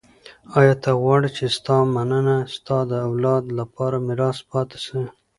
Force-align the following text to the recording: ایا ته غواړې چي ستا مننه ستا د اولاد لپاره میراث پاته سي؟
ایا 0.59 0.73
ته 0.83 0.91
غواړې 1.01 1.29
چي 1.37 1.45
ستا 1.57 1.75
مننه 1.95 2.37
ستا 2.55 2.77
د 2.91 2.93
اولاد 3.07 3.43
لپاره 3.59 3.95
میراث 4.07 4.37
پاته 4.49 4.77
سي؟ 4.85 5.01